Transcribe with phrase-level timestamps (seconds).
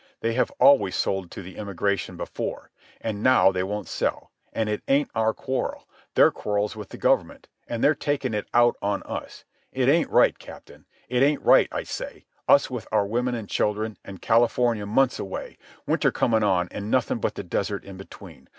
[0.21, 2.71] "They have always sold to the immigration before.
[3.01, 4.31] And now they won't sell.
[4.51, 5.87] And it ain't our quarrel.
[6.15, 9.45] Their quarrel's with the government, an' they're takin' it out on us.
[9.71, 10.87] It ain't right, Captain.
[11.07, 15.59] It ain't right, I say, us with our women an' children, an' California months away,
[15.85, 18.49] winter comin' on, an' nothin' but desert in between.